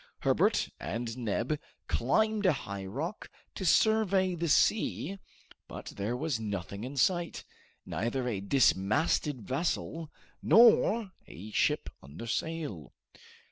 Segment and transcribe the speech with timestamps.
[0.21, 5.19] Herbert and Neb climbed a high rock to survey the sea,
[5.67, 7.43] but there was nothing in sight
[7.85, 10.11] neither a dismasted vessel
[10.41, 12.93] nor a ship under sail.